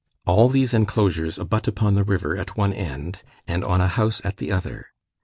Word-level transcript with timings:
All 0.25 0.49
these 0.49 0.73
enclosures 0.73 1.37
abut 1.37 1.67
upon 1.67 1.93
the 1.93 2.03
river 2.03 2.35
at 2.35 2.57
one 2.57 2.73
end, 2.73 3.21
and 3.47 3.63
on 3.63 3.81
a 3.81 3.87
house 3.87 4.19
at 4.25 4.37
the 4.37 4.51
other. 4.51 4.87